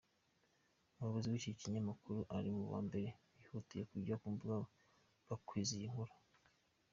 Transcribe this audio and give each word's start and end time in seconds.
Umuyobozi 0.95 1.27
w’iki 1.29 1.51
kinyamakuru 1.59 2.19
ari 2.35 2.49
mubambere 2.57 3.09
bihutiye 3.37 3.83
kujya 3.91 4.15
kumbuga 4.21 4.55
bakwiza 5.27 5.71
iyi 5.77 5.89
nkuru. 5.91 6.13